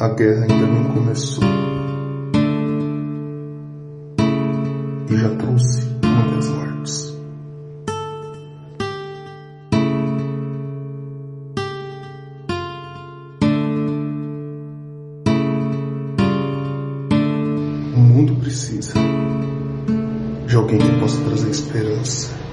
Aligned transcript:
a 0.00 0.08
guerra 0.08 0.46
ainda 0.48 0.66
nem 0.66 0.84
começou. 0.94 1.44
E 5.10 5.16
já 5.16 5.28
trouxe 5.36 5.86
muitas 6.02 6.48
mortes. 6.48 7.16
O 17.94 18.00
mundo 18.00 18.36
precisa 18.36 18.94
de 20.46 20.56
alguém 20.56 20.78
que 20.78 20.98
possa 20.98 21.22
trazer 21.24 21.50
esperança 21.50 22.49